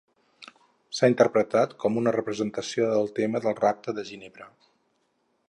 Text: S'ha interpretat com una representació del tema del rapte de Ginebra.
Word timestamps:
S'ha 0.99 1.09
interpretat 1.11 1.75
com 1.83 1.99
una 2.03 2.15
representació 2.17 2.89
del 2.95 3.13
tema 3.21 3.43
del 3.45 3.61
rapte 3.61 3.97
de 4.01 4.09
Ginebra. 4.13 4.51